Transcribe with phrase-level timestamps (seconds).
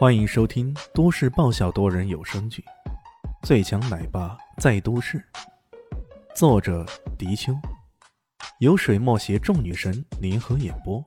[0.00, 2.64] 欢迎收听都市爆笑多人有声剧
[3.46, 5.18] 《最强奶爸在都市》，
[6.34, 6.86] 作者：
[7.18, 7.52] 迪秋，
[8.60, 11.04] 由水墨携众女神联合演播，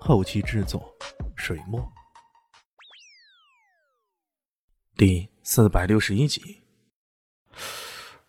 [0.00, 0.92] 后期制作：
[1.36, 1.80] 水墨。
[4.96, 6.60] 第四百六十一集。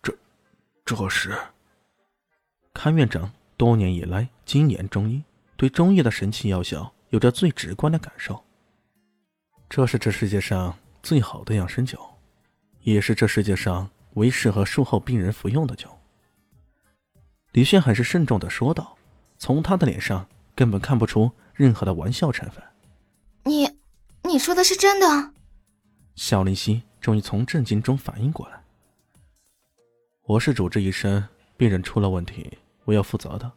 [0.03, 0.15] 这，
[0.85, 1.35] 这是
[2.75, 5.23] 看院长多年以来精研中医，
[5.57, 8.39] 对中医的神奇药效有着最直观的感受。
[9.75, 12.00] 这是这世界上最好的养生酒，
[12.83, 15.89] 也是这世界上唯适合术后病人服用的酒。
[17.54, 18.95] 李轩很是慎重的说道，
[19.39, 22.64] 从他的脸上根本看不出任何的玩笑成分。
[23.45, 23.67] 你，
[24.25, 25.33] 你说的是真的？
[26.14, 28.64] 肖林熙终于从震惊中反应过来。
[30.25, 33.52] 我是主治医生，病人出了问题，我要负责的。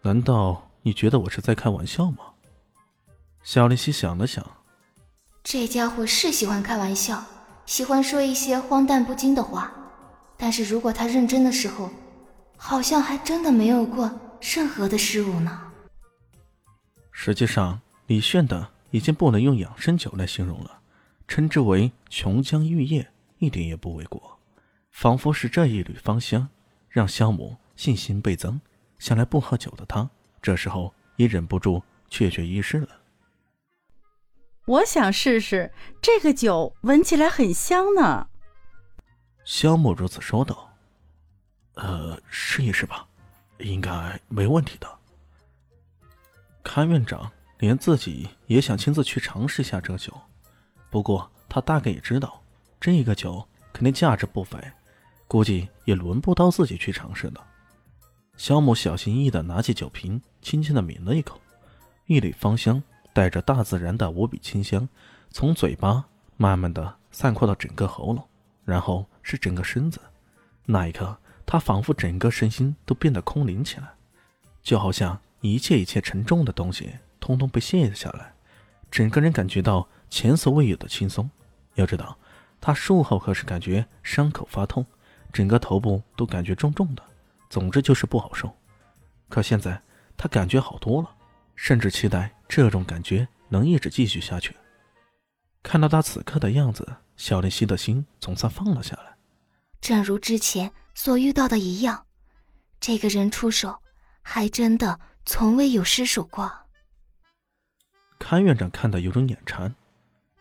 [0.00, 2.32] 难道你觉得我是在开玩笑吗？
[3.42, 4.42] 肖林熙想了想。
[5.46, 7.22] 这家伙是喜欢开玩笑，
[7.66, 9.70] 喜欢说一些荒诞不经的话，
[10.38, 11.90] 但是如果他认真的时候，
[12.56, 14.10] 好像还真的没有过
[14.40, 15.70] 任何的失误呢。
[17.12, 20.80] 实际上，李炫的已经不能用养生酒来形容了，
[21.28, 23.06] 称之为琼浆玉液
[23.38, 24.38] 一点也不为过。
[24.92, 26.48] 仿佛是这一缕芳香，
[26.88, 28.58] 让萧母信心倍增。
[28.98, 30.08] 向来不喝酒的他，
[30.40, 32.88] 这时候也忍不住窃窃一试了。
[34.66, 35.70] 我想试试
[36.00, 38.28] 这个酒，闻起来很香呢。
[39.44, 40.70] 萧木如此说道
[41.76, 43.06] ：“呃，试一试吧，
[43.58, 44.88] 应该没问题的。”
[46.64, 50.18] 看院长连自己也想亲自去尝试一下这个酒，
[50.88, 52.42] 不过他大概也知道
[52.80, 54.58] 这个酒肯定价值不菲，
[55.28, 57.40] 估计也轮不到自己去尝试的。
[58.38, 61.38] 萧母小心翼翼的拿起酒瓶，轻轻的抿了一口，
[62.06, 62.82] 一缕芳香。
[63.14, 64.86] 带着大自然的无比清香，
[65.30, 66.04] 从嘴巴
[66.36, 68.22] 慢慢的散扩到整个喉咙，
[68.64, 70.00] 然后是整个身子。
[70.66, 73.94] 那一刻，他仿佛整个身心都变得空灵起来，
[74.62, 78.34] 就好像一切一切沉重的东西通通被卸了下来，
[78.90, 81.30] 整个人感觉到前所未有的轻松。
[81.74, 82.18] 要知道，
[82.60, 84.84] 他术后可是感觉伤口发痛，
[85.32, 87.02] 整个头部都感觉重重的，
[87.48, 88.52] 总之就是不好受。
[89.28, 89.80] 可现在
[90.16, 91.13] 他感觉好多了。
[91.56, 94.54] 甚至期待这种感觉能一直继续下去。
[95.62, 99.16] 看到他此刻的样子，小林希的心总算放了下来。
[99.80, 102.04] 正如之前所遇到的一样，
[102.80, 103.74] 这个人出手
[104.20, 106.52] 还真的从未有失手过。
[108.18, 109.74] 看院长看得有种眼馋，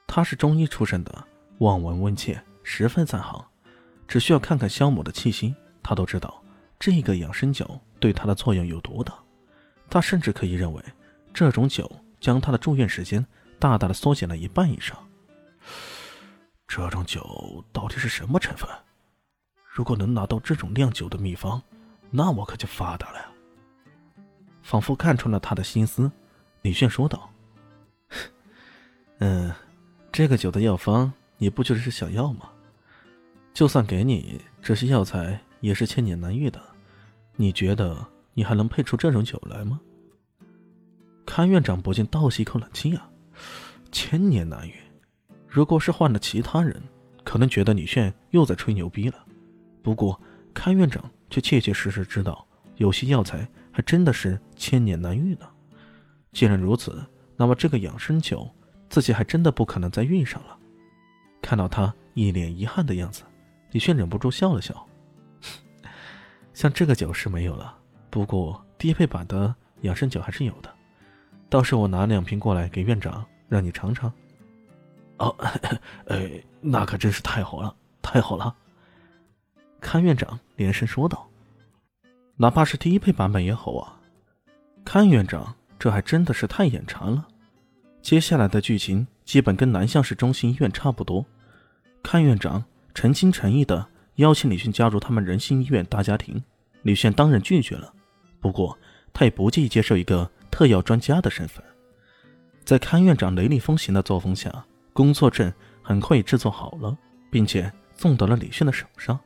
[0.07, 1.27] 他是中医出身的，
[1.59, 3.45] 望闻问切，十分在行。
[4.07, 6.43] 只需要看看肖母的气息，他都知道
[6.77, 9.13] 这个养生酒对他的作用有多大。
[9.89, 10.83] 他甚至可以认为。
[11.33, 11.89] 这种酒
[12.19, 13.25] 将他的住院时间
[13.59, 14.97] 大大的缩减了一半以上。
[16.67, 18.69] 这种酒到底是什么成分？
[19.67, 21.61] 如果能拿到这种酿酒的秘方，
[22.11, 23.25] 那我可就发达了呀！
[24.61, 26.11] 仿佛看穿了他的心思，
[26.61, 27.29] 李炫说道
[29.19, 29.51] ：“嗯，
[30.11, 32.49] 这个酒的药方你不就是想要吗？
[33.53, 36.61] 就算给你这些药材，也是千年难遇的。
[37.35, 39.79] 你觉得你还能配出这种酒来吗？”
[41.35, 43.09] 看院长不禁倒吸一口冷气啊！
[43.91, 44.75] 千年难遇，
[45.47, 46.79] 如果是换了其他人，
[47.23, 49.25] 可能觉得李炫又在吹牛逼了。
[49.81, 50.21] 不过
[50.53, 55.49] 看院长却切切实实知道，有些药材还真的是千年难遇呢。
[56.33, 57.03] 既然如此，
[57.35, 58.47] 那么这个养生酒，
[58.87, 60.55] 自己还真的不可能再遇上了。
[61.41, 63.23] 看到他一脸遗憾的样子，
[63.71, 64.87] 李炫忍不住笑了笑。
[66.53, 67.75] 像这个酒是没有了，
[68.11, 70.71] 不过低配版的养生酒还是有的。
[71.53, 74.11] 到时我拿两瓶过来给院长，让你尝尝。
[75.17, 75.35] 哦，
[76.05, 76.27] 呃，
[76.61, 78.55] 那可真是太好了，太好了！
[79.79, 81.29] 看院长连声说道
[82.37, 84.01] ：“哪怕是低配版本也好啊。”
[84.83, 87.27] 看院长，这还真的是太眼馋了。
[88.01, 91.23] 接下来的剧情基本跟南向市中心医院差不多。
[92.01, 96.43] 看院长诚心诚意的邀请李迅加入他们仁心医院大家庭，
[96.81, 97.93] 李炫当然拒绝了。
[98.39, 98.75] 不过
[99.13, 100.27] 他也不介意接受一个。
[100.53, 101.65] 特药专家的身份，
[102.63, 104.63] 在看院长雷厉风行的作风下，
[104.93, 105.51] 工作证
[105.81, 106.95] 很快也制作好了，
[107.31, 109.19] 并且送到了李炫的手上。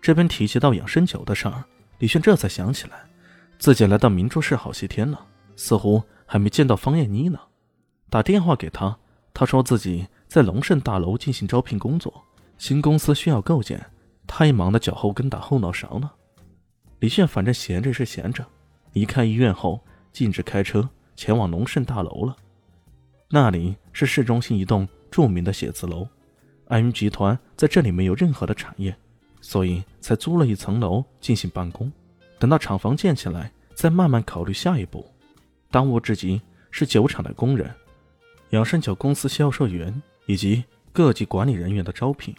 [0.00, 1.64] 这边提及到养生酒的事儿，
[1.98, 3.04] 李炫这才想起来，
[3.58, 5.26] 自己来到明珠市好些天了，
[5.56, 7.40] 似乎还没见到方艳妮呢。
[8.08, 8.96] 打电话给他，
[9.34, 12.22] 他说自己在龙盛大楼进行招聘工作，
[12.56, 13.84] 新公司需要构建，
[14.28, 16.08] 太忙得脚后跟打后脑勺呢。
[17.00, 18.46] 李炫反正闲着是闲着，
[18.92, 19.80] 离开医院后。
[20.12, 22.36] 径直开车前往龙盛大楼了。
[23.28, 26.06] 那里是市中心一栋著名的写字楼。
[26.68, 28.94] 安云集团在这里没有任何的产业，
[29.40, 31.90] 所以才租了一层楼进行办公。
[32.38, 35.06] 等到厂房建起来，再慢慢考虑下一步。
[35.70, 37.70] 当务之急是酒厂的工人、
[38.50, 42.34] 养生酒公司销售员以及各级管理人员的招聘。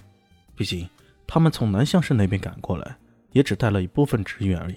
[0.55, 0.87] 毕竟
[1.25, 2.95] 他们从南向市那边赶过来，
[3.31, 4.75] 也只带了一部分职员而已。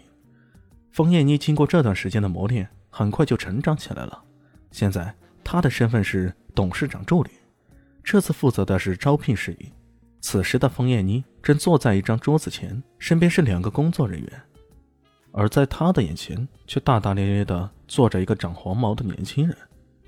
[0.92, 4.24] 枫叶妮经过这段时间的磨练，很快就成长起来了。
[4.70, 5.14] 现在
[5.44, 7.30] 他的身份是董事长助理，
[8.02, 9.70] 这次负责的是招聘事宜。
[10.22, 14.42] 此时的方艳妮正坐在一张桌子前，身边是两个工作人员。
[15.30, 19.54] 而在他的眼前，却大大咧咧地坐着一个长黄毛的年轻人，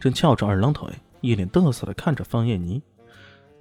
[0.01, 0.91] 正翘着二郎腿，
[1.21, 2.83] 一脸得瑟地看着方艳妮。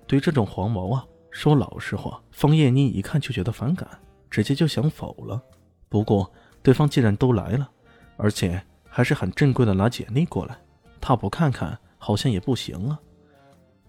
[0.07, 3.89] 对这种黄毛啊，说老实话，方艳妮一看就觉得反感，
[4.29, 5.43] 直接就想否了。
[5.89, 6.31] 不过
[6.63, 7.69] 对方既然都来了，
[8.15, 8.63] 而且
[8.97, 10.57] 还是很正规的拿简历过来，
[10.99, 12.99] 他不看看好像也不行啊。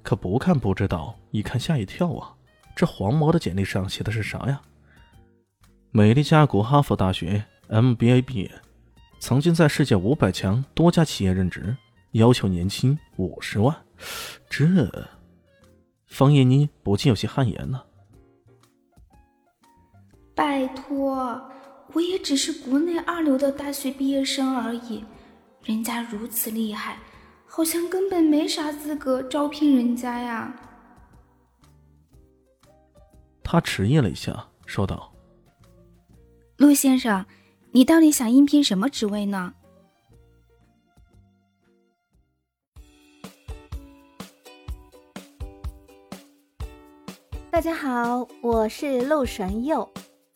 [0.02, 2.34] 可不看不知道，一看吓一跳啊！
[2.76, 4.60] 这黄毛的简历上写的是啥呀？
[5.92, 7.42] 美丽家国哈佛大学。
[7.70, 8.52] MBA 毕业，
[9.18, 11.74] 曾经在世界五百强多家企业任职，
[12.10, 13.74] 要求年薪五十万。
[14.50, 15.08] 这，
[16.06, 17.82] 方叶妮不禁有些汗颜了。
[20.34, 21.50] 拜托，
[21.94, 25.04] 我也只是国内二流的大学毕业生而已，
[25.64, 26.98] 人家如此厉害，
[27.46, 30.54] 好像根本没啥资格招聘人家呀。
[33.42, 35.12] 他迟疑了一下，说道
[36.58, 37.24] ：“陆先生。”
[37.70, 39.52] 你到底想应聘什么职位呢？
[47.50, 49.86] 大家好，我是陆神佑，